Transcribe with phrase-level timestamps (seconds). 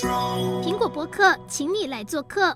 [0.00, 2.52] 苹果博客，请你来做客。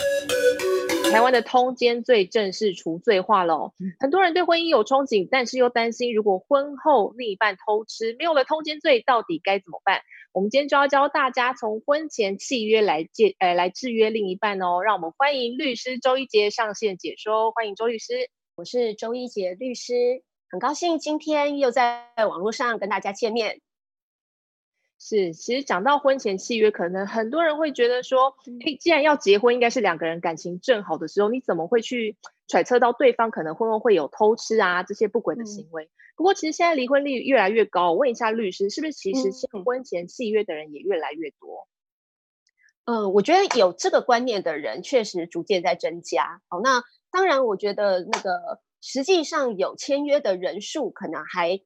[1.12, 10.00] 台湾的通奸罪正式除罪化了，很多人对婚姻有憧憬，但是又担心，如果婚后另一半偷吃，没有了通奸罪，到底该怎么办？
[10.32, 14.81] 我们今天就要教大家从婚前契约来戒，呃，来制约另一半哦。
[14.83, 23.61] 让我们欢迎律师周一杰上线解说，欢迎周律师，我是周一杰律师，很高兴今天又在网络上跟大家见面。
[25.07, 28.34] 是，其实讲到婚前契约，可能很多人会觉得说，
[28.64, 32.16] 诶，既然要结婚，应该是两个人感情正好的时候，你怎么会去
[32.48, 35.84] 揣测到对方可能婚后会有偷吃啊这些不轨的行为？
[35.84, 41.68] 嗯、不过，其实现在离婚率越来越高，我问一下律师，是不是其实签婚前契约的人也越来越多？
[42.87, 46.41] 嗯，呃、我觉得有这个观念的人确实逐渐在增加。
[46.48, 51.60] 好，那当然，我觉得那个实际上有签约的人数可能还。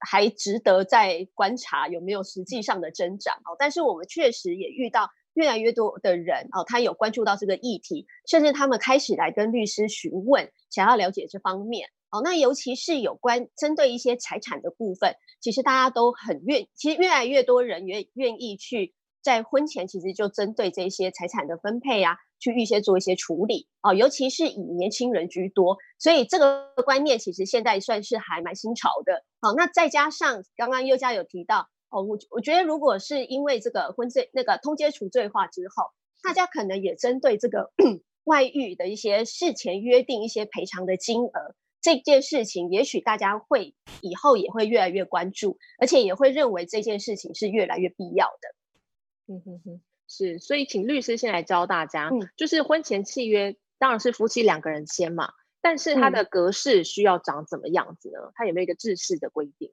[0.00, 12.20] 还值得再观察有没有实际上的增长哦，但是我们确实也遇到越来越多的人哦，他有关注到这个议题，甚至他们开始来跟律师询问，想要了解这方面哦。
[12.22, 22.16] 那尤其是有关针对一些财产的部分，其实大家都很愿，其实越来越多人愿愿意去在婚前其实就针对这些财产的分配啊。
[22.40, 29.24] 去预先做一些处理啊，尤其是以年轻人居多，所以这个观念其实现在算是还蛮新潮的。
[29.40, 35.84] 好，那再加上刚刚宥嘉有提到哦，我我觉得如果是因为这个婚罪那个通奸除罪化之后，
[36.22, 37.72] 大家可能也针对这个
[38.24, 49.34] 外遇的一些事前约定一些赔偿的金额这件事情，也许大家会以后也会越来越关注，而且也会认为这件事情是越来越必要的。
[49.34, 49.80] 嗯哼哼。
[50.12, 58.18] 是，所以请律师先来教大家，嗯，就是婚前契约当然是夫妻两个人签嘛，但是它的格式需要长怎么样子呢？
[58.24, 59.70] 嗯、它有没有一个制式的规定？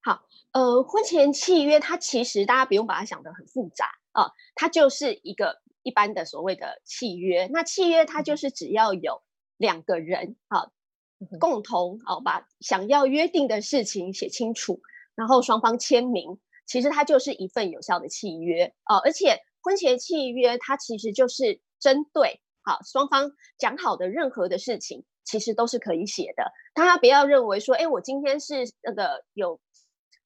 [0.00, 7.48] 好，呃，婚前契约它其实大家不用把它想得很复杂啊、呃，它就是一个一般的所谓的契约。
[7.48, 9.22] 那契约它就是只要有
[9.56, 10.70] 两个人啊、
[11.18, 14.80] 呃、共同啊、呃、把想要约定的事情写清楚，
[15.16, 19.40] 然后双方签名，其实它就是一份有效的契约啊、呃，而且。
[19.68, 26.52] 婚前契约，它其实就是针对好双方讲好的任何的事情，其实都是可以写的。
[26.72, 29.60] 大家不要认为说，哎，我今天是那个有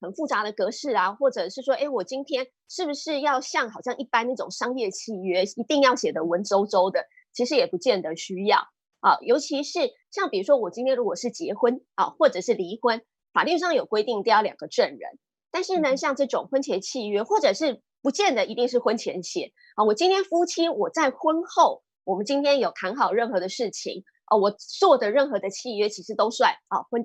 [0.01, 7.07] 很复杂的格式啊，或者是说，哎，我今天是不是要像好像一般那种商业契约，一定要写的文绉绉的？
[7.33, 8.59] 其实也不见得需要
[9.01, 9.19] 啊。
[9.23, 13.03] 尤其是像比如说，我今天如果是结婚啊，或者是离婚，
[13.33, 15.19] 法律上有规定都要两个证人。
[15.51, 19.85] 但是呢，像这种婚前契约，或者是不见得一定是婚前写啊。
[19.85, 27.05] 我今天夫妻我在婚后，我们今天有谈好任何的事情啊，我做的任何的契约其实都算啊婚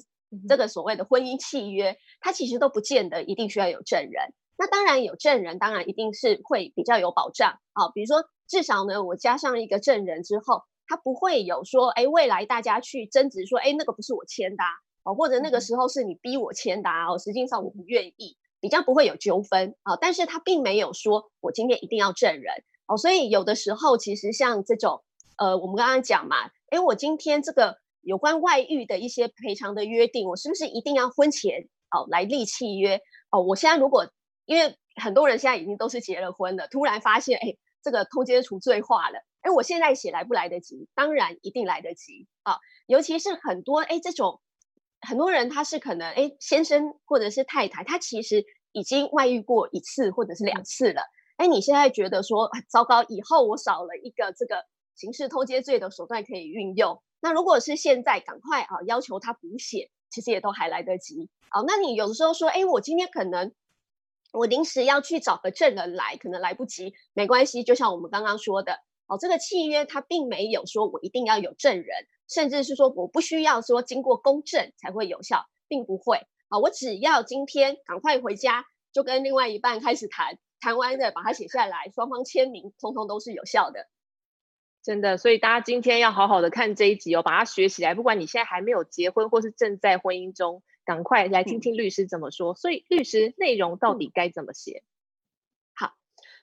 [0.50, 4.34] 这个所谓的婚姻契约，它其实都不见得一定需要有证人。
[4.58, 7.90] 那当然有证人，当然一定是会比较有保障啊。
[7.94, 14.64] 比如说至少呢，我加上一个证人之后，他不会有说，哎，未来大家去争执说，哎，那个不是我签的
[15.04, 18.36] 啊，或者那个时候是你逼我签的啊，实际上我不愿意。
[18.60, 22.54] 比较不会有纠纷啊，但是他并没有说我今天一定要证人
[22.88, 25.04] 哦，所以有的时候其实像这种
[25.38, 26.36] 呃，我们刚刚讲嘛，
[26.72, 33.00] 诶，我今天这个有关外遇的一些赔偿的约定，我是不是一定要婚前哦来立契约
[33.32, 33.42] 哦？
[33.42, 34.10] 我现在如果
[34.46, 40.88] 因为很多人现在已经都是结了婚了，突然发现诶，这个通奸除罪化了，诶，我现在写来不来得及？
[40.96, 42.58] 当然一定来得及啊，
[42.88, 44.42] 尤其是很多诶这种。
[45.02, 51.02] 很多人他是可能哎，先生或者是太太，他其实已经外遇过一次或者是两次了。
[51.38, 54.66] 哎，你现在觉得说糟糕，以后我少了一个这个
[54.96, 57.02] 刑事偷窃罪的手段可以运用。
[57.20, 61.30] 那如果是现在赶快啊要求他补血，其实也都还来得及。
[61.50, 63.54] 好，那你有的时候说，哎，我今天可能
[64.32, 67.64] 我临时要去找个证人来，可能来不及，没关系。
[67.64, 72.08] 就像我们刚刚说的，哦，这个契约它并没有说我一定要有证人。
[72.30, 76.60] 甚至是说，我不需要说经过公证才会有效，并不会啊。
[76.60, 83.88] 我只要今天赶快回家，就跟另外一半开始谈，谈完的把它写下来，双方签名，通通都是有效的。
[84.84, 87.94] 真的，所以大家今天要好好的看这一集哦，把它学起来。
[87.94, 92.52] 不管你现在还没有结婚，或是正在婚姻中，赶快来听听律师怎么说。
[92.52, 94.84] 嗯、所以律师内容到底该怎么写？
[94.84, 94.97] 嗯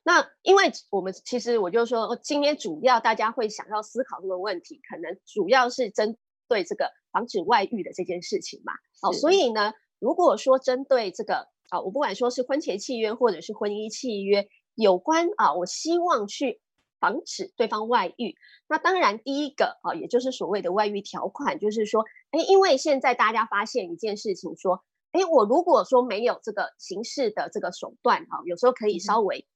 [0.07, 8.75] 那因为我们其实我就说，今天主要大家会想要思考这个问题，可能主要是针对这个防止外遇的这件事情嘛。
[9.01, 16.61] 好，所以呢，如果说针对这个啊，我不管说是婚前契约或者是婚姻契约有关啊，我希望去
[17.01, 18.37] 防止对方外遇，
[18.69, 29.47] 那当然第一个啊，也就是所谓的外遇条款，就是说，哎，因为现在大家发现一件事情，说，哎，我如果说没有这个刑事的这个手段啊，有时候可以稍微。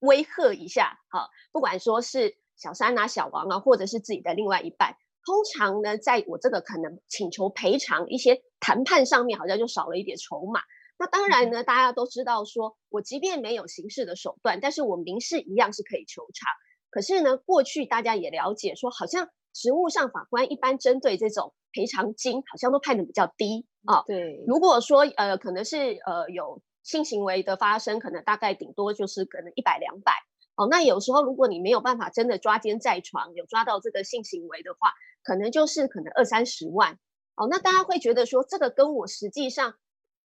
[0.00, 10.60] 威吓一下，啊，不管说是小三啊、小王啊，或者是自己的另外一半，通常呢，在我这个可能请求赔偿一些谈判上面，好像就少了一点筹码。
[10.98, 16.48] 那当然呢，大家都知道说，说我即便没有刑事的手段，但是我民事一样是可以求偿。
[16.90, 24.02] 可是呢，过去大家也了解说，好像实务上法官一般针对这种赔偿金，好像都判的比较低啊。
[24.06, 30.12] 对，如果说呃，可能是呃有性行为的发生，可能大概顶多就是可能一百两百。
[30.56, 34.92] 哦，那有时候如果你没有办法真的抓奸在床，有抓到这个性行为的话，
[35.22, 36.98] 可能就是可能二三十万。
[37.36, 39.74] 哦，那大家会觉得说，这个跟我实际上。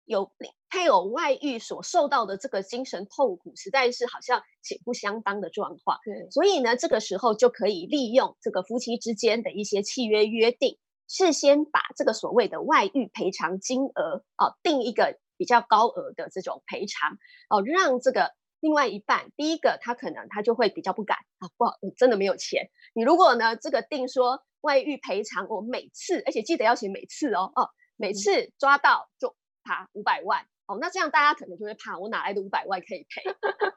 [0.07, 0.33] 有
[0.69, 6.01] 配偶外遇所受到的这个精神痛苦，实在是好像且不相当的状况。
[6.05, 17.17] 对，所以呢，这个时候就可以利用这个夫妻之间的一些契约约定，事先把这个所谓的外遇赔偿金额啊，定一个比较高额的这种赔偿
[17.49, 22.69] 哦，让这个另外一半，第一个他可能他就会比较不敢啊，不好，我真的没有钱。
[22.93, 29.35] 你如果呢这个定说外遇赔偿，我每次，而且记得要写每次哦哦，每次抓到就。
[29.63, 33.31] 罚五百万哦，那这样大家可能就会怕，我哪来的五百万可以赔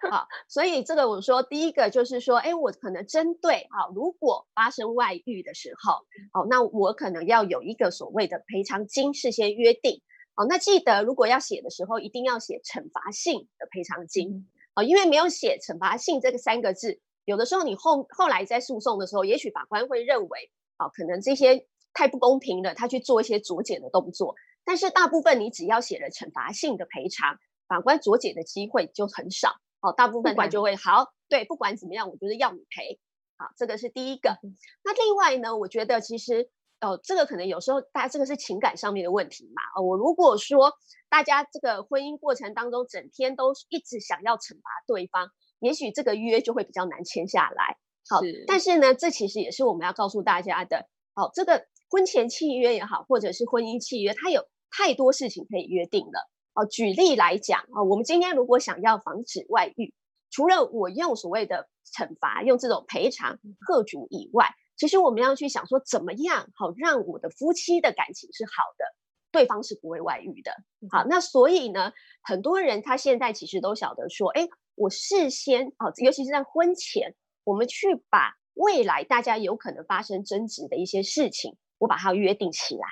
[0.09, 0.25] 啊？
[0.47, 5.95] 所以这个我说第一个就是说，哎，我可能针对啊，如果发生外遇的时候，
[6.31, 10.01] 哦，那我可能要有一个所谓的赔偿金事先约定
[10.35, 10.45] 哦。
[10.49, 24.35] 那记得如果要写的时候，一定要写惩罚性的赔偿金哦，因为没有写惩罚性这个三个字，有的时候你后后来在诉讼的时候，也许法官会认为哦，可能这些太不公平了，他去做一些酌减的动作。
[24.65, 27.37] 但是大部分你只要写了惩罚性的赔偿，
[27.67, 29.91] 法官酌减的机会就很少哦。
[29.91, 32.99] 大部分他就会好，对，不管怎么样，我就是要你赔。
[33.35, 34.37] 好，这个是第一个。
[34.83, 36.49] 那另外呢，我觉得其实
[36.83, 39.61] 呃，这个可能有时候大家这个是情感上面的问题嘛。
[39.75, 40.73] 哦，我如果说
[41.09, 47.77] 大家这个婚姻过程当中整天都一直想要惩罚对方，也许这个约就会比较难签下来。
[48.09, 48.43] 好，是。
[48.47, 50.87] 但是呢，这其实也是我们要告诉大家的。
[51.15, 54.45] 好，这个婚前契约也好，或者是婚姻契约，它有。
[54.75, 56.65] 太多事情可以约定了哦。
[56.65, 59.93] 举例来讲啊，我们今天如果想要防止外遇，
[60.31, 63.37] 除了我用所谓的惩罚、用这种赔偿
[63.67, 68.85] 各主以外，其实我们要去想说，怎么样好让我的夫妻的感情是好的，
[69.31, 70.51] 对方是不会外遇的。
[70.89, 82.87] 好，那所以呢，很多人他现在其实都晓得说，哎，我事先啊，尤其是在婚前，我们去把未来大家有可能发生争执的一些事情，我把它约定起来。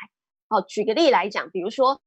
[0.48, 2.02] 好，举个例来讲，比如说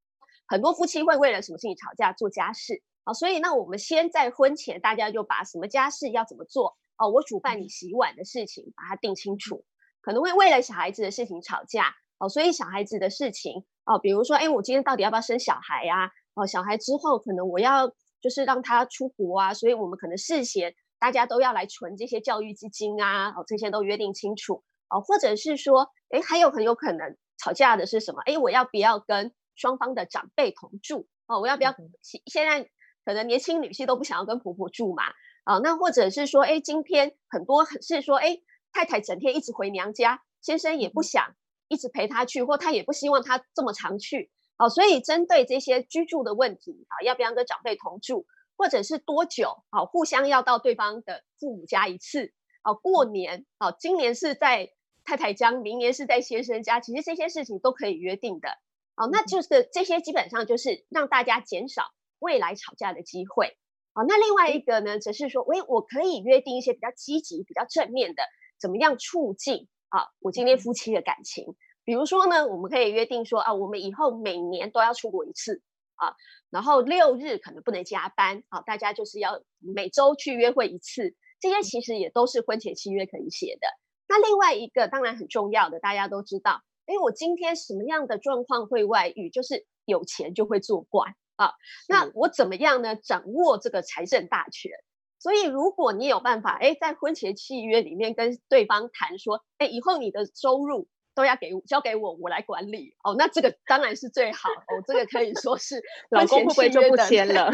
[0.47, 2.83] 很多夫妻会为了什么事情吵架，做家事。
[3.05, 9.65] 好，所以那我们先在婚前，大家就把什么家事要怎么做哦，我煮饭你洗碗的事情把它定清楚。
[10.01, 16.11] 可能会为了小孩子的事情吵架哦，所以小孩子的事情哦，比如说，哎，我今天到底要不要生小孩呀？
[16.35, 17.89] 哦，小孩之后可能我要
[18.21, 27.17] 就是让他出国啊，所以我们可能事先大家都要来存这些教育基金啊，哦，这些都约定清楚哦，或者是说，哎，还有很有可能。
[27.37, 28.23] 吵架的是什么？
[28.25, 31.09] 哎，我要不要跟双方的长辈同住？
[31.27, 31.75] 哦，我要不要？
[32.01, 32.71] 现在
[33.05, 35.03] 可能年轻女性都不想要跟婆婆住嘛。
[35.45, 38.41] 啊，那或者是说，哎，今天很多是说，哎，
[38.73, 41.37] 太太整天一直回娘家，先生也不想
[41.69, 44.31] 一直陪她去，或他也不希望她这么常去。
[44.59, 48.27] 哦，所以针对这些居住的问题，啊，要不要跟长辈同住，
[48.57, 49.65] 或者是多久？
[49.71, 52.33] 啊，互相要到对方的父母家一次。
[52.63, 54.71] 啊，过年，啊，今年是在。
[55.07, 58.49] 太太家，明年是在先生家，其实这些事情都可以约定的。
[58.95, 63.59] 好，那就是这些基本上就是让大家减少未来吵架的机会。
[63.97, 68.25] 好，那另外一个呢，则是说，喂，我可以约定一些比较积极、比较正面的，
[68.61, 71.55] 怎么样促进啊我今天夫妻的感情？
[71.85, 75.63] 比如说呢，我们可以约定说啊，我们以后每年都要出国一次
[75.95, 76.17] 啊，
[76.51, 81.15] 然后六日可能不能加班啊，大家就是要每周去约会一次。
[81.39, 83.69] 这些其实也都是婚前契约可以写的。
[84.09, 89.31] 那另外一个当然很重要的，大家都知道，哎，我今天什么样的状况会外遇？
[89.31, 91.53] 就是有钱就会作怪啊。
[91.89, 92.97] 那我怎么样呢？
[92.97, 94.73] 掌握这个财政大权。
[95.19, 103.15] 所以如果你有办法，哎，在婚前契约里面跟对方谈说，哎，以后你的收入都要给交给我，我来管理哦。
[103.17, 104.83] 那这个当然是最好哦。
[104.87, 107.51] 这个可以说是 老公会不会就不签了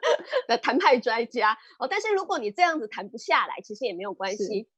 [0.48, 1.86] 的谈判专家哦。
[1.88, 4.68] 但是如果你这样子谈不下来，其实也没有关系。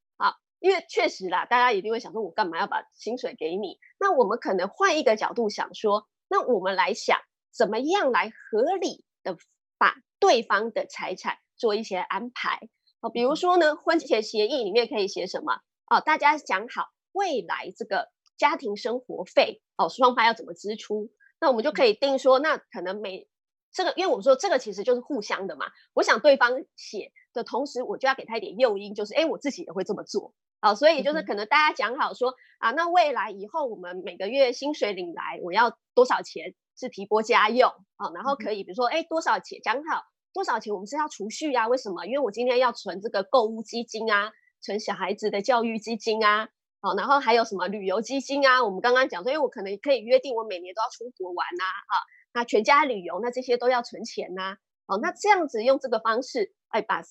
[0.58, 3.80] 因为确实啦，大家一定会想说，我干嘛要把薪水给你？
[3.98, 7.18] 那我们可能换一个角度想说，那我们来想，
[7.52, 9.36] 怎么样来合理的
[9.78, 12.68] 把对方的财产做一些安排？
[13.00, 15.60] 哦，比如说呢，婚前协议里面可以写什么？
[15.90, 21.10] 哦，大家讲好未来这个家庭生活费哦，双方要怎么支出？
[21.40, 23.28] 那我们就可以定说，那可能每
[23.72, 25.66] 这个，因为我们说这个其实就是互相的嘛。
[25.94, 30.32] 我想对方写的同时，我就要给他一点诱因，就是哎，我自己也会这么做。
[30.60, 38.10] 好，所以就是可能大家讲好说、嗯、啊，那未来以后我们每个月薪水领来，我要多少钱是提拨家用啊？
[38.14, 40.02] 然后可以比如说哎，多少钱讲好
[40.32, 41.68] 多少钱我们是要储蓄啊？
[41.68, 42.06] 为什么？
[42.06, 46.48] 因为我今天要存这个购物基金啊，存小孩子的教育基金啊。
[46.80, 48.64] 好，然后还有什么旅游基金啊？
[48.64, 51.94] 我们刚刚讲说，因为我可能可以约定我每年都要出国玩呐，啊，
[52.32, 54.56] 那全家旅游，那这些都要存钱呐。
[54.86, 57.02] 好，那这样子用这个方式，哎，把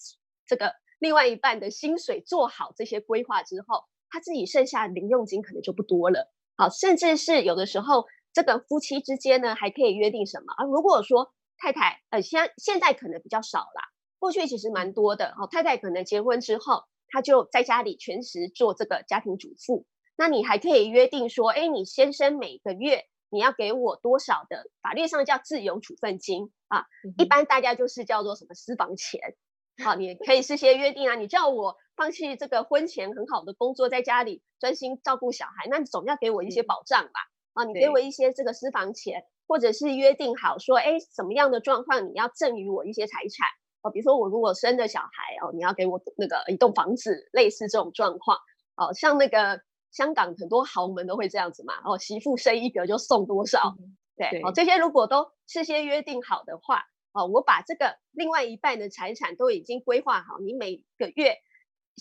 [0.46, 0.74] 这个。
[1.00, 6.32] 另外一半的薪水做好这些规划之后，他自己剩下的零用金可能就不多了。
[6.58, 10.53] 好，甚至是有的时候，这个夫妻之间呢，还可以约定什么？
[10.53, 15.35] 啊如果说太太，呃，现现在可能比较少啦，过去其实蛮多的。
[15.38, 19.85] 哦，太太可能结婚之后，她就在家里全职做这个家庭主妇。
[20.15, 26.85] 那你还可以约定说，哎，你先生每个月你要给我多少的，法律上叫自由处分金啊，
[27.17, 29.35] 一般大家就是叫做什么私房钱。
[29.83, 31.15] 好，你可以事先约定啊。
[31.15, 37.11] 你叫我放弃这个婚前很好的工作，在家里专心照顾小孩，那你总要给我一些保障吧？
[37.53, 43.48] 啊，你给我一些这个私房钱，或者是约定好说，哎，什么样的状况你要赠予我一些财产？
[43.81, 48.38] 哦，比如说我如果生的小孩哦，你要给我那个一栋房子，类似这种状况。
[48.75, 51.74] 哦，像那个香港很多豪门都会这样子嘛。
[51.84, 53.75] 哦，媳妇生一个就送多少？
[53.79, 56.84] 嗯、对，对哦，这些如果都事先约定好的话。
[57.13, 61.36] 哦，我把这个另外一半的财产都已经规划好，你每个月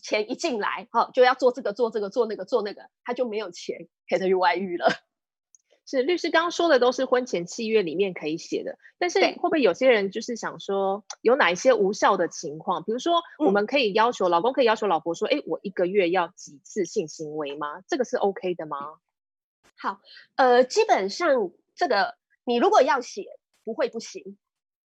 [0.00, 4.87] 钱一进来，哦，就要做这个做这个做那个做那个，他就没有钱可以去外遇了。
[5.90, 12.85] 是律师刚刚说的都是婚前契约里面可以写的，但是会不会有些人就是想说，有哪一些无效的情况？
[12.85, 17.82] 比如说，我们可以要求、嗯、老公可以要求老婆说，哎，我一个月要几次性行为吗？
[17.88, 18.78] 这个是 OK 的吗？
[19.76, 20.00] 好，
[20.37, 23.25] 呃，基本上这个你如果要写，
[23.64, 24.38] 不会不行。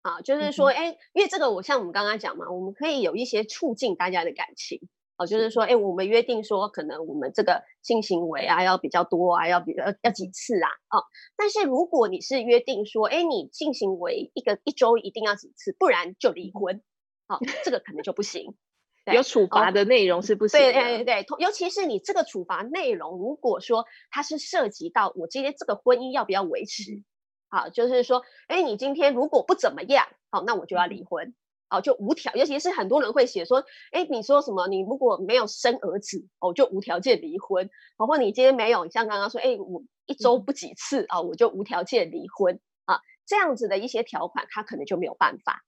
[0.03, 4.81] 啊，就是说，哎、欸，因为这个，我像我们刚刚讲嘛，我们可以有一些促进大家的感情，
[5.25, 5.53] 就是。
[5.53, 11.03] 说，哎、欸，我们约定说，可能我们这个性行为啊要比较多啊，要比较要几次啊，哦、啊，
[11.37, 16.81] 但是如果你是约定说，哎、欸，你性行为一个一周一定要几次，不然就离婚，
[17.27, 18.55] 哦、啊，这个可能就不行，
[19.13, 27.03] 有处罚的内容是不行的，对对对，尤其是你这个处罚内容，如果说它是涉及到我今天这个婚姻要不要维持。
[27.49, 31.35] 好，就是说，哎，你今天如果不怎么样，好，那我就要离婚，
[31.69, 34.67] 好，就无条，尤其是很多人会写说，哎，你说什么？
[34.67, 45.63] 你如果没有生儿子，哦，就无条件离婚，包括你今天没有，像刚刚说，哎，我一周不几次啊，我就无条件离婚啊，这样子的一些条款，他可能就没有办法。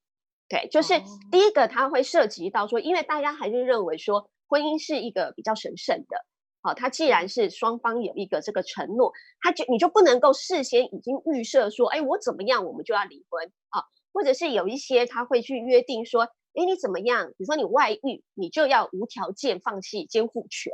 [0.47, 0.93] 对，就是
[1.31, 6.23] 第一个，他会涉及到说，因为大家还是认为说，婚姻是一个比较神圣的。
[6.61, 9.11] 好，他既然是双方有一个这个承诺，
[9.41, 13.81] 他就你就不能够事先已经预设说，哎，我怎么样，我们就要离婚啊？
[14.15, 17.27] 或者是有一些他会去约定说，哎，你怎么样？
[17.31, 20.71] 比如说你外遇，你就要无条件放弃监护权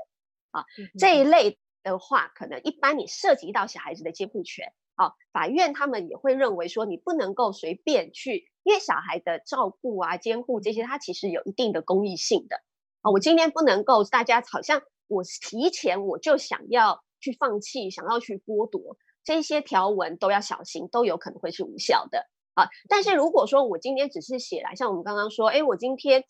[0.51, 0.63] 啊。
[0.99, 12.61] 这一类的话，可能一般你涉及到小孩子的监护权，啊，法院他们也会认为说，你不能够随便去，因为小孩的照顾啊、监护这些，它其实有一定的公益性的
[13.01, 13.09] 啊。
[13.11, 14.81] 我今天不能够大家好像。
[15.13, 18.95] 我提前我就想要去放弃，想要去剥夺
[19.25, 22.69] 这些条文都要小心，都有可能会是无效的啊。
[22.89, 26.23] 但是如果说我今天只是写来，像我们刚刚说，哎，我今天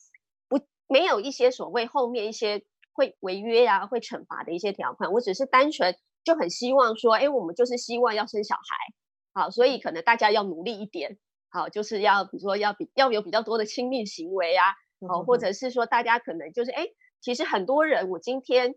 [0.48, 2.64] 不没有一些所谓后面一些
[2.94, 11.18] 会违约啊、会惩罚的一些条款，我只是单纯就很希望说，哎，我们就是希望要生小孩，好，所以可能大家要努力一点，
[11.50, 14.74] 好，就是要比如说要比要有比较多的亲密行为啊，
[15.08, 16.88] 好，或者是说大家可能就是哎。
[17.24, 18.74] 其实很多人，我今天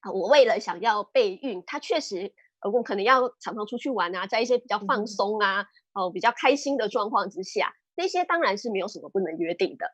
[0.00, 2.34] 啊，我为了想要备孕，他确实，
[2.70, 9.86] 我可能要常常出去玩啊，在一些比较放松啊，哦、嗯，比较开心的状况之下，那些当然是没有什么不能约定的。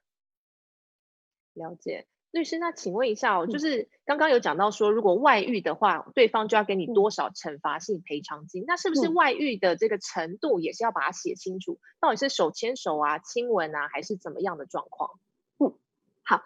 [1.54, 8.62] 了解，律师，那请问一下哦，就是刚刚有讲到说，如果外遇的话，嗯、对方就要给你多少惩罚性赔偿金？
[8.62, 11.78] 嗯、那是不是外遇的这个程度也是要把它写清楚？
[12.00, 15.18] 到底是手牵手啊、亲吻啊，还是怎么样的状况？
[15.58, 15.74] 嗯，
[16.24, 16.42] 好，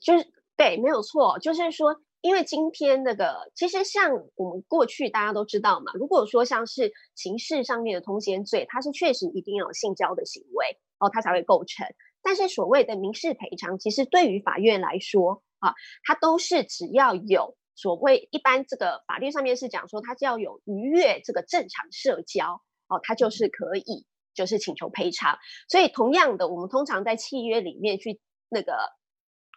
[0.00, 0.32] 就是。
[0.54, 11.84] 对，没有错，就是说，因为今天那个，其实像我们过去大家都知道嘛，如果说像是刑事上面的通奸罪，它是确实一定要有性交的行为哦，它才会构成。
[12.22, 15.74] 但是所谓的民事赔偿，其实对于法院来说啊，
[16.04, 25.38] 它都是只要有所谓一般这个法律上面是讲说，它只要有逾越这个正常社交哦，它就是可以就是请求赔偿。
[25.68, 28.72] 所以同样的，我们通常在契约里面去那个。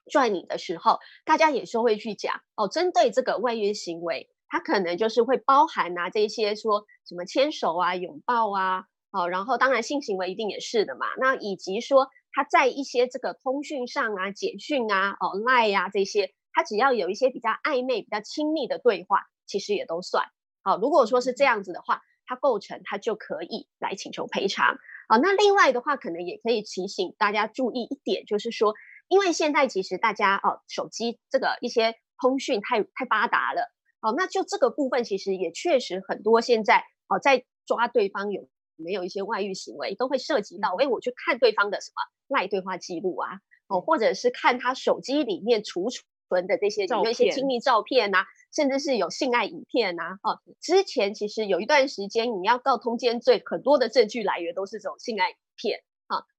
[0.09, 11.07] 赚你的时候，大家也是会去讲哦，针对这个外遇行为，它可能就是会包含啊这些说什么牵手啊、拥抱啊，好，然后当然性行为一定也是的嘛。
[11.17, 20.25] 那以及说他在一些这个通讯上啊、简讯啊、哦 Line 呀、啊、这些，他只要有一些比较暧昧、比较亲密的对话，其实也都算。
[20.63, 24.77] 好，如果说是这样子的话，它构成它就可以来请求赔偿。
[25.07, 28.74] 好，那另外的话，可能也可以提醒大家注意一点，就是说，
[29.07, 33.71] 因为现在其实大家哦，手机这个一些通讯太太发达了。
[34.01, 38.47] 哦，那就这个部分，其实也确实很多现在哦，在抓对方有。
[38.77, 45.88] 没有一些外遇行为，都会涉及到，哎，我去看对方的什么赖对话记录啊，哦，或者是看他手机里面储
[46.27, 55.94] 存的这些有一些亲密照片呐、啊，甚至是有性爱影片呐、啊，哦，之前其实有一段时间，你要告通奸罪，很多的证据来源都是这种性爱影片，啊，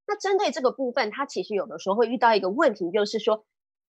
[0.06, 3.44] 那针对这个部分，他其实有的时候会遇到一个问题，就是说，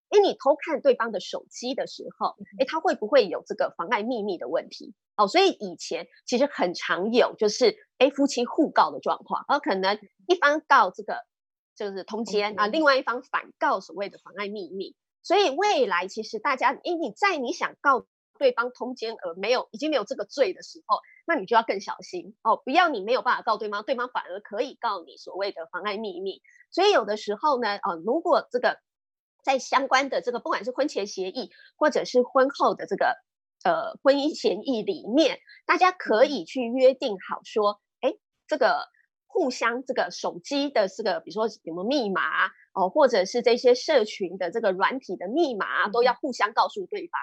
[0.09, 4.93] 哎，你偷看对方的手机的时候，哎，他会不会有这个妨碍秘密的问题？
[5.15, 11.23] 哦，所以以前其实很常有，就是哎夫妻互告的状况，而可能一方告这个
[11.75, 14.95] 就是通奸啊，另外一方反告所谓的妨碍秘密。
[15.23, 18.05] 所以未来其实大家，哎你在你想告
[18.37, 26.41] 对方通奸而没有已经没有这个罪的时候，那你就要更小心哦，不要你没有办法告对方，对方反而可以告你所谓的妨碍秘密。
[26.71, 28.79] 所以有的时候呢，呃，如果这个
[29.43, 33.17] 在相关的这个不管是婚前协议或者是婚后的这个。
[33.63, 38.13] 呃，婚姻协议里面，大家可以去约定好说，哎，
[38.45, 38.87] 这个
[39.25, 42.21] 互相这个手机的这个，比如说有没有密码
[42.73, 47.19] 哦，或者是这些社群的这个软体的密码，都要互相告诉对方。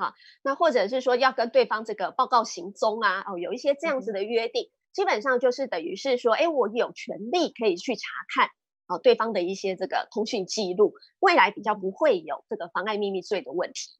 [0.00, 8.48] 好，那或者是说要跟对方这个报告行踪啊，哦，有一些这样子的约定，基本上就是等于是说，哎，我有权利可以去查看
[8.88, 13.90] 哦对方的一些这个通讯记录，未来比较不会有这个妨碍秘密罪的问题。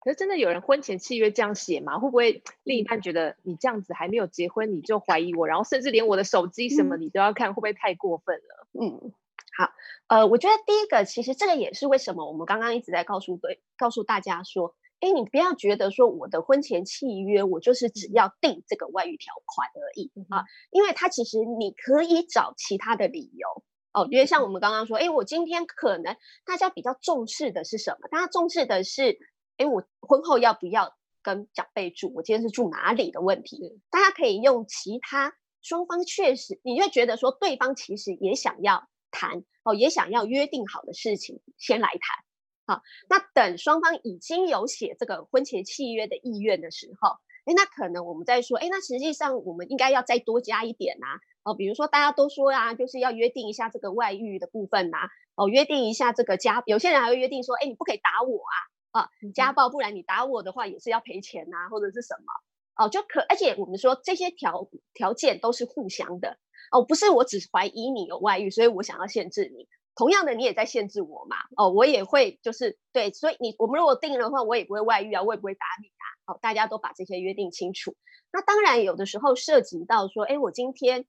[0.00, 1.98] 可是真的有人婚前契约这样写吗？
[1.98, 8.68] 会不会 另一半觉得你这样子还没有结婚你就怀疑我，然后甚至连我的手机什么你都要看，会不会太过分了？
[8.80, 9.12] 嗯，
[9.58, 9.72] 好，
[10.06, 28.08] 呃，我觉得第一个其实这个也是为什么我们刚刚一直在告诉对告诉大家说，哎，你不要觉得说我的婚前契约我就是只要定这个外遇条款而已啊，因为它其实你可以找其他的理由哦，因为像我们刚刚说，哎，我今天可能大家比较重视的是什么？
[28.10, 29.18] 大家重视的是。
[29.58, 32.12] 哎，我婚后要不要跟长辈住？
[32.14, 33.80] 我今天是住哪里的问题？
[33.90, 42.24] 大家可以用其他双方确实，你会觉得说对方其实也想要谈哦，也想要约定好的事情先来谈。
[42.68, 51.06] 好，那等双方已经有写这个婚前契约的意愿的时候，哎，那可能我们再说，哎，那实际上我们应该要再多加一点呐。
[51.44, 54.98] 哦，比如说大家都说呀，就是要约定一下这个外遇的部分呐。
[55.34, 59.00] 哦，约定一下这个家，有些人还会约定说，哎，你不可以打我啊。
[59.00, 62.84] 啊，家暴，不然你打我的话也是要赔钱呐、啊，或者是什么？
[62.84, 66.38] 哦，就可，而且我们说这些条条件都是互相的
[66.70, 69.68] 哦，不是我只怀疑你有外遇，所以我想要限制你。
[69.98, 71.36] 同样的，你也在限制我嘛？
[71.56, 76.32] 哦，我也会就是对，所以你我们如果定了的话，我也不会外遇啊，我也不会打你啊。
[76.32, 77.96] 哦，大家都把这些约定清楚。
[78.30, 81.04] 那当然有的时候涉及到说，哎，我今天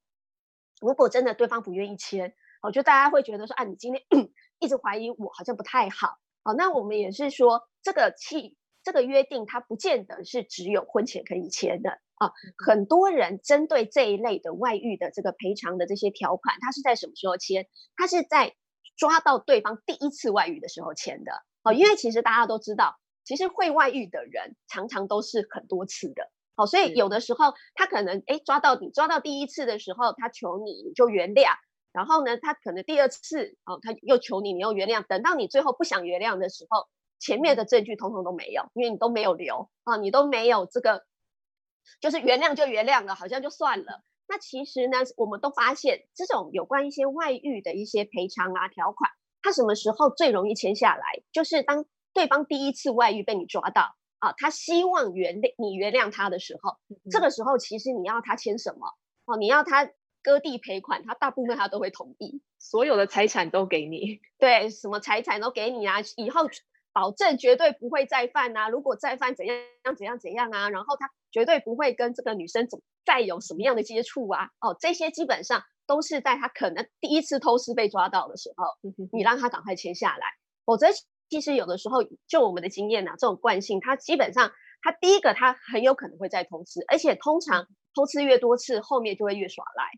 [0.81, 4.03] 如果真的对方不愿意签，哦，就大家会觉得说，啊，你今天
[4.59, 6.15] 一直怀疑我，好像不太好。
[6.43, 12.31] 哦，那我们也是说，这个契这个约定，它不见得是只有婚前可以签的啊。
[12.57, 17.67] 很多人针对这一类的外遇的这个赔偿的这些条款，它是在什么时候签？
[17.95, 18.55] 它是在
[18.99, 21.31] 抓到对方第一次外遇的时候签的。
[21.63, 26.29] 好，因为其实大家都知道，其实会外遇的人常常都是很多次的。
[26.55, 31.53] 好，所以有的时候他可能哎抓到你抓到第一次的时候，他求你你就原谅。
[31.91, 35.03] 然后呢，他可能第二次哦，他又求你，你又原谅。
[35.07, 41.03] 等到你最后不想原谅的时候，前面的证据通通都没有，因为你都没有留啊，你都没有这个，
[41.99, 44.03] 就是原谅就原谅了，好像就算了。
[44.29, 49.11] 那其实呢，我们都发现这种有关一些外遇的一些赔偿啊条款，
[49.41, 51.21] 它什么时候最容易签下来？
[51.33, 56.77] 就是当对方第一次外遇被你抓到啊，他希望原谅你原谅他的时候，
[57.11, 58.93] 这个时候其实你要他签什么？
[59.25, 59.89] 哦，你要他。
[60.21, 66.41] 割地赔款，他大部分他都会同意，所有的财产都给你， 对，什么财产都给你啊，以后
[66.91, 69.55] 保证绝对不会再犯啊，如果再犯怎样
[69.97, 78.65] 怎样怎样啊，然后他绝对不会跟这个女生怎再有什么样的接触啊，哦，这些基本上都是在他可能第一次偷吃被抓到的时候，
[79.11, 80.27] 你让他赶快签下来，
[80.63, 80.85] 否则
[81.27, 84.51] 其实有的时候就我们的经验啊，这种惯性，他基本上
[84.83, 89.89] 他第一个他很有可能会再偷吃，而且通常偷吃越多次，后面就会越耍赖。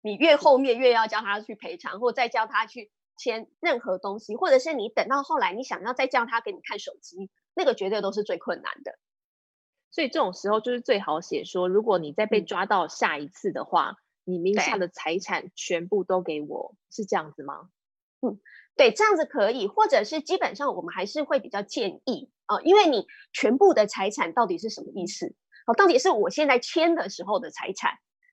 [0.00, 8.98] 你越后面越要叫他去赔偿，或再叫他去签任何东西，或者是你等到后来你想要再叫他给你看手机，那个绝对都是最困难的。
[9.94, 17.68] 所以这种时候就是最好写说，如果你再被抓到下一次的话，你名下的财产全部都给我，是这样子吗？
[18.20, 18.40] 嗯，
[18.74, 25.28] 对，这样子可以，或者是基本上我们还是会比较建议啊、呃，因为你全部的财产到底是什么意思？
[25.66, 27.92] 哦、呃，到底是我现在签的时候的财产，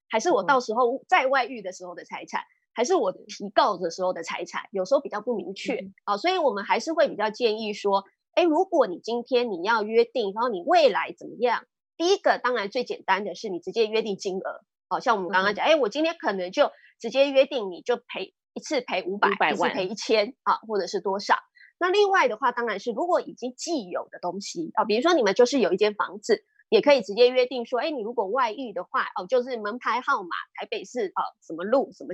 [0.10, 2.42] 还是我到时候在外遇的时候的财产，
[2.74, 4.64] 还是我提告的时候的财产？
[4.72, 11.66] 有时候比较不明确啊、呃，所以我们还是会比较建议说，哎，如果你今天你要约定，然后你未来怎么样？
[11.98, 21.36] 第一个当然最简单的是你直接约定金额，好像我们刚刚讲，哎、嗯，我今天可能就直接约定你就赔一次赔五百，一次赔一千啊，或者是多少？
[21.78, 32.14] 那另外的话，当然是如果已经既有的东西啊，比如说你们就是有一间房子，也可以直接约定说，哎，你如果外遇的话，哦，就是门牌号码台北市啊什么路什么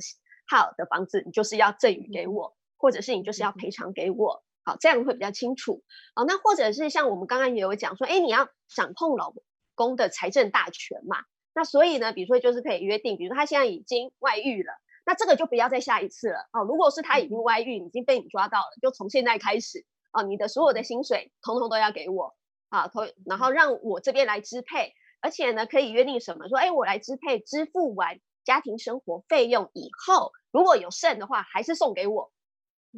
[0.50, 5.82] 号的房子，你就是要赠与给我，嗯、或者是你就是要赔偿给我，好，这样会比较清楚。
[6.14, 9.34] 好，那或者是像我们刚刚也有讲说，哎，你要掌控老
[9.76, 11.20] 公的财政大权嘛，
[11.54, 14.74] 那所以呢，比如说就是可以约定，比如说他现在已经外遇了，
[15.06, 16.66] 那这个就不要再下一次了哦。
[16.66, 22.36] 如果是他已经外遇，已经被你抓到了，就从现在开始哦，你的所有的薪水统统都要给我
[22.68, 26.50] 啊，头，然后让我这边来支配，而且呢，可以约定什么？
[26.50, 32.34] 说，哎，我来支配，支付完家庭生活费用以后，如果有剩的话，还是送给我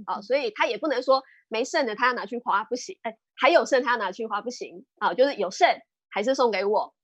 [0.05, 0.21] 啊。
[0.21, 5.67] 所以他也不能说没剩的他要拿去花不行，哎，还有剩他要拿去花不行啊，就是有剩。
[6.11, 6.95] 还是送给我，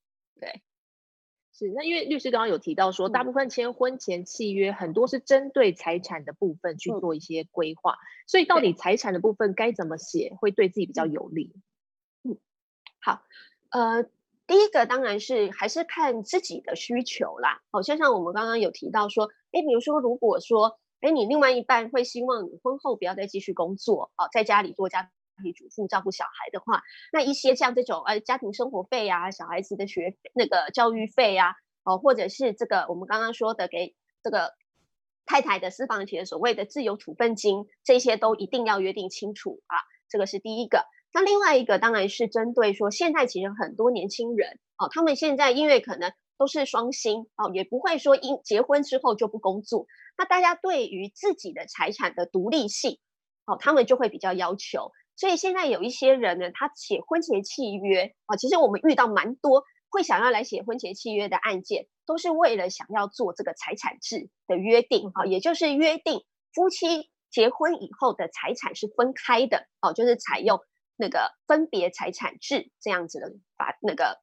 [0.42, 0.64] 对，
[1.54, 11.54] 是那因为律师刚刚有提到说，大部分签婚前契约很多是针对财产的部分去做一些规划，嗯、所以到底财产的部分该怎么写会对自己比较有利？
[12.24, 12.40] 嗯，
[13.00, 13.22] 好，
[13.70, 14.02] 呃，
[14.48, 17.62] 第一个当然是还是看自己的需求啦。
[17.70, 25.12] 好，像像我们刚刚有提到说，哎，比如说如果说，哎，你另外一半会希望你婚后不要再继续工作，啊，在家里做家。
[25.44, 34.54] 庭主妇照顾小孩的话，那一些像这种呃家庭生活费啊、小孩子的学那个教育费啊，哦，或者是这个我们刚刚说的给这个
[35.26, 39.76] 太太的私房钱所谓的自由处分金，这些都一定要约定清楚啊。
[40.08, 40.86] 这个是第一个。
[41.14, 49.86] 那另外一个当然是针对说，现在其实很多年轻人哦，他们现在因为可能都是双薪哦，也不会说因结婚之后就不工作，
[50.18, 53.00] 那大家对于自己的财产的独立性
[53.46, 54.92] 哦，他们就会比较要求。
[55.18, 70.60] 所以现在有一些人呢，他写婚前契约啊，其实我们遇到蛮多会想要来写婚前契约的案件，都是为了想要做这个财产制的约定啊，也就是约定夫妻结婚以后的财产是分开的哦，就是采用
[70.98, 74.22] 那个分别财产制这样子的法，那个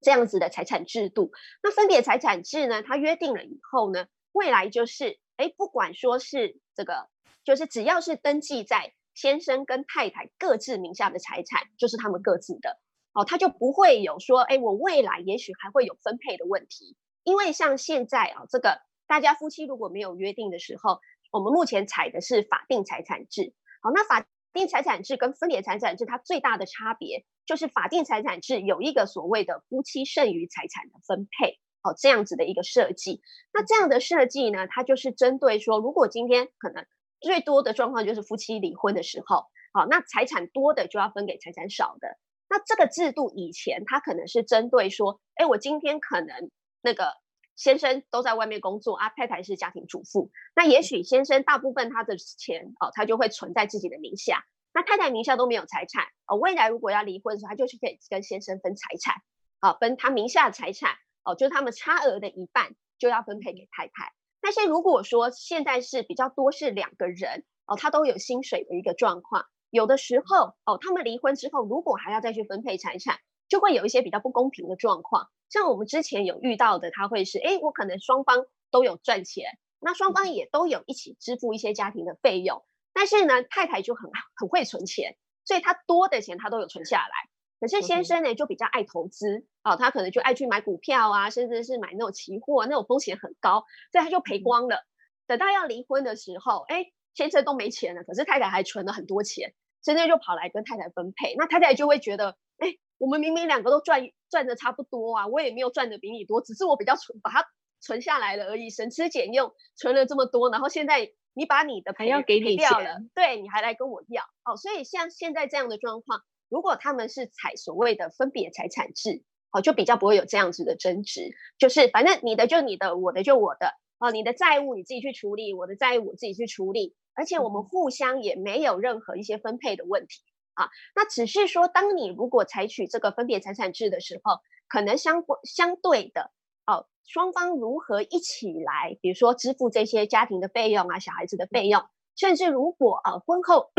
[0.00, 1.30] 这样子的财产制度。
[1.62, 7.08] 那分别财产制呢，他约定了以后呢，未来就是哎，不管说是这个，
[7.44, 8.94] 就是只要是登记在。
[9.16, 12.80] 先生跟太太各自名下的财产就是他们各自的，
[13.12, 20.98] 哦，他就不会有说，哎，我未来也许还会有分配的问题，因为像现在啊，这个大家夫妻如果没有约定的时候，
[21.30, 36.84] 我们目前采的是法定财产制，好，那法定财产制跟分别财产制它最大的差别就是法定财产制有一个所谓的夫妻剩余财产的分配，哦，这样子的一个设计，那这样的设计呢，它就是针对说，如果今天可能。
[37.20, 42.18] 最多的状况就是夫妻离婚的时候，好，那财产多的就要分给财产少的。
[42.50, 46.50] 那这个制度以前它可能是针对说，哎，我今天可能
[46.82, 47.14] 那个
[47.56, 54.44] 先生都在外面工作啊，太太是家庭主妇，那也许先生大部分他的钱哦，他就会存在自己的名下，
[54.74, 59.14] 那太太名下都没有财产哦，未来如果要离婚的时候，他就是可以跟先生分财产，
[59.60, 60.90] 啊，分他名下的财产
[61.24, 64.12] 哦，就是他们差额的一半就要分配给太太。
[64.40, 75.30] 但是如果说现在是比较多是两个人哦，他都有薪水的一个状况，有的时候哦，他们离婚之后，如果还要再去分配财产，就会有一些比较不公平的状况。
[75.48, 87.30] 像我们之前有遇到的，他会是哎，我可能双方都有赚钱，那双方也都有一起支付一些家庭的费用，但是呢，太太就很很会存钱，所以他多的钱他都有存下来。
[87.60, 94.84] 可是先生呢，就比较爱投资啊，他可能就爱去买股票啊，甚至是买那种期货，那种风险很高，所以他就赔光了。
[95.26, 107.46] 等到要离婚的时候，哎，先生都没钱了，可是太太还存了很多钱，先生就跑来跟太太分配，那太太就会觉得，哎，我们明明两个都赚赚的差不多啊，我也没有赚的比你多，只是我比较存，把它
[107.80, 116.22] 存下来了而已，省吃俭用存了这么多，然后现在你把你的还要给你掉了，对，你还来跟我要，哦，所以像现在这样的状况。
[116.48, 130.22] 如果他们是采所谓的分别财产制，哦，就比较不会有这样子的争执，就是反正你的就你的，我的就我的，哦，你的债务你自己去处理，我的债务我自己去处理，而且我们互相也没有任何一些分配的问题
[130.54, 130.68] 啊。
[130.94, 136.32] 那只是说，当你如果采取这个分别财产制的时候，可能相相对的，
[136.66, 141.84] 哦，双方如何一起来，比如说支付这些家庭的费用啊，小孩子的费用，
[142.16, 143.70] 甚至如果呃婚后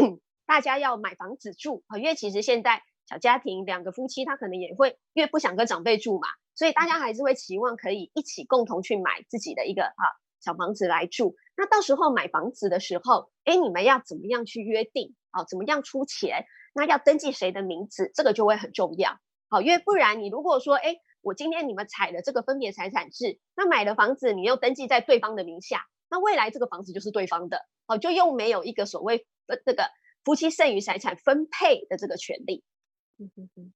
[0.46, 10.04] 大家要买房子住啊，因为其实现在小家庭两个夫妻他可能也会因为不想跟长辈住嘛，所以大家还是会期望可以一起共同去买自己的一个啊
[10.42, 11.36] 小房子来住。
[11.58, 15.44] 那到时候买房子的时候，哎，你们要怎么样去约定啊？
[15.46, 16.46] 怎么样出钱？
[16.74, 18.12] 那要登记谁的名字？
[18.14, 19.18] 这个就会很重要。
[19.50, 29.90] 好，因为不然你如果说，哎，我今天你们采了这个分别财产制，那买了房子你又登记在对方的名下，那未来这个房子就是对方的，好，就又没有一个所谓的这个
[30.26, 32.64] 夫妻剩余财产分配的这个权利。
[33.18, 33.74] 嗯哼哼。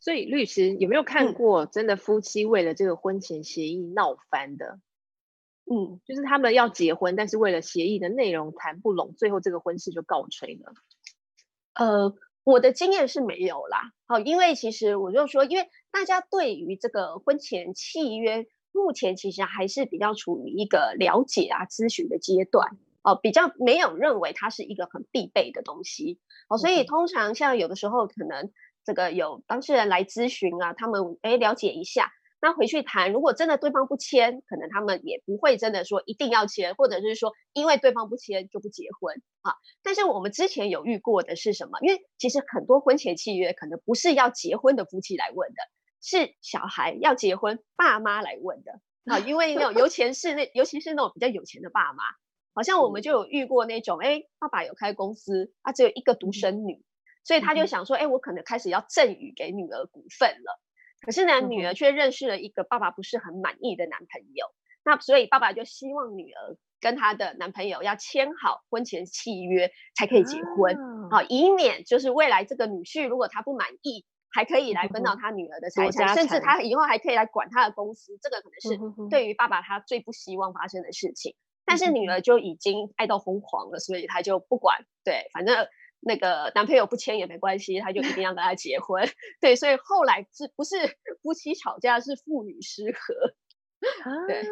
[0.00, 4.80] 所以律师有没有看过真的夫妻为了这个婚前协议闹翻的？
[5.70, 10.72] 嗯，就是他们要结婚，但是为了协议的内容谈不拢，最后这个婚事就告吹了。
[11.74, 12.16] 呃。
[12.44, 28.50] 我的经验是没有啦，好，因为其实我就说，因为大家对于这个婚前契约，目前其实还是比较处于一个了解啊、咨询的阶段，哦，比较没有认为它是一个很必备的东西，哦，所以通常像有的时候可能
[28.84, 32.10] 这个有当事人来咨询啊，他们诶了解一下。
[32.44, 39.54] 那回去谈，如果真的对方不签，可能他们也不会真的说一定要签，或者是说因为对方不签就不结婚啊。
[39.84, 41.78] 但是我们之前有遇过的是什么？
[41.82, 45.62] 因为其实很多婚前契约可能不是要结婚的夫妻来问的，
[46.02, 49.20] 是小孩要结婚爸妈来问的啊。
[49.20, 52.02] 因为那种尤其是那尤其是那种比较有钱的爸妈，
[52.54, 56.84] 好像我们就有遇过那种，哎，爸爸有开公司，他只有一个独生女，
[57.24, 60.60] 所以他就想说，哎，我可能开始要赠予给女儿股份了。
[61.00, 70.76] 可是呢，女儿却认识了一个爸爸不是很满意的男朋友，嗯、那所以爸爸就希望女儿跟她的男朋友要签好婚前契约才可以结婚，
[71.10, 81.34] 好、啊，以免就是未来这个女婿如果他不满意，还可以来分到他女儿的财产，甚至他以后还可以来管他的公司，这个可能是对于爸爸他最不希望发生的事情。
[81.72, 85.66] 但是女儿就已经爱到疯狂了，所以他就不管，对，反正。
[86.04, 89.08] 那个男朋友不签也没关系，他就一定要跟他结婚。
[89.40, 90.74] 对，所以后来是不是
[91.22, 93.14] 夫妻吵架，是父女失和
[94.02, 94.26] 啊？
[94.26, 94.42] 对，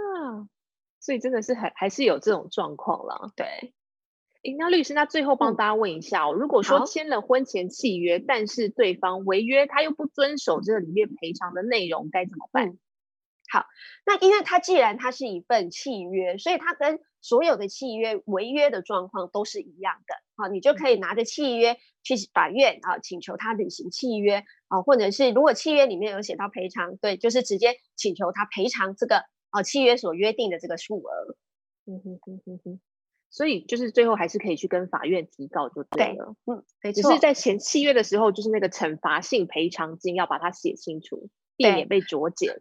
[1.00, 3.33] 所以真的是还还是有这种状况了。
[3.35, 3.74] 对，
[4.56, 12.68] 那律师，那最后帮大家问一下哦，嗯、如果说签了婚前契约，但是对方违约，他又不遵守这个里面赔偿的内容，该怎么办？
[12.68, 12.78] 嗯
[13.53, 13.67] 好，
[14.07, 20.15] 那因为它既然它是一份契约，所以它跟所有的契约违约的状况都是一样的。
[20.37, 31.37] 好，你就可以拿着契约去法院啊，请求他履行契约啊，或者是如果契约里面有写到赔偿，对，就是直接请求他赔偿这个啊契约所约定的这个数额。
[31.87, 32.81] 嗯哼哼哼哼，
[33.31, 36.37] 所以就是最后还是可以去跟法院提告就对了。
[36.47, 37.03] 对，嗯，没错。
[37.03, 42.55] 只是在签契约的时候，就是那个惩罚性赔偿金要把它写清楚，避免被酌减。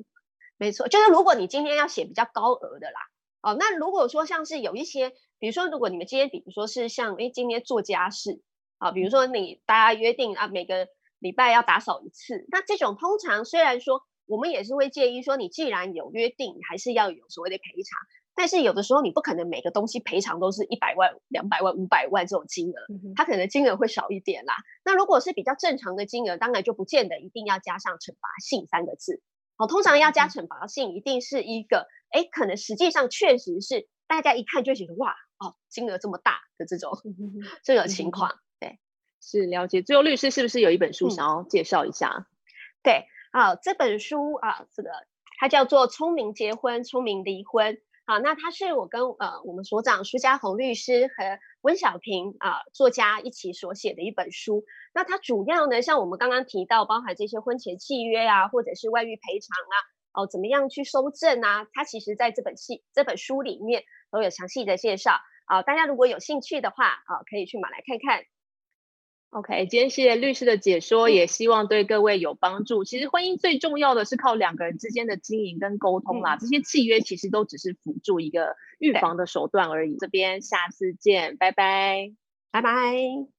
[0.60, 3.00] 没错，就是如果你今天要写比较高额的啦，
[3.42, 8.42] 哦，那如果说像是有一些，比如说如果你们今天，比如说是像哎今天做家事
[8.78, 17.98] 啊，比如说你大家约定啊每个礼拜要打扫一次，那这种通常虽然说我们也是会建议说，你既然有约定，还是要有所谓的赔偿，
[18.36, 22.76] 但是有的时候你不可能每个东西赔偿都是一百万、两百万、五百万这种金额，
[23.16, 24.56] 它可能金额会少一点啦。
[24.84, 29.22] 那如果是比较正常的金额，当然就不见得一定要加上惩罚性三个字。
[29.60, 36.98] 哦，通常要加惩罚性，一定是一个，哎，可能实际上确实是大家一看就觉得哇，哦，金额这么大的这种
[37.62, 38.80] 这种情况，对，
[39.22, 39.82] 是了解。
[39.82, 42.08] 最后律师是不是有一本书想要介绍一下？
[42.08, 42.26] 嗯、
[42.82, 44.90] 对，啊，这本书啊，这个
[45.38, 47.76] 它叫做《聪明结婚，聪明离婚》。
[48.06, 54.64] 好，那他是我跟呃我们所长苏家红律师和温小平啊、呃、作家一起所写的一本书。
[54.94, 59.76] 那它主要呢，像我们刚刚提到，包含这些婚前契约啊，或者是外遇赔偿啊，
[60.24, 61.68] 哦，怎么样去收证啊？
[61.74, 65.12] 它其实在这本戏这本书里面都有详细的介绍
[65.46, 65.64] 啊、呃。
[65.64, 68.24] 大家如果有兴趣的话啊、呃，可以去买来看看。
[69.32, 72.84] OK，今天谢谢律师的解说，也希望对各位有帮助。
[72.84, 79.96] 其实婚姻最重要的是靠两个人之间的经营跟沟通啦，这些契约其实都只是辅助一个预防的手段而已。
[80.00, 82.12] 这边下次见，拜拜，
[82.52, 83.39] 拜拜。